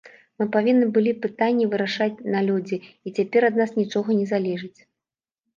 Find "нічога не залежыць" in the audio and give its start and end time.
3.81-4.79